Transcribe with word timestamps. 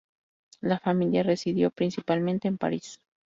La 0.61 0.79
familia 0.79 1.21
residió 1.21 1.69
principalmente 1.69 2.47
en 2.47 2.57
París. 2.57 2.99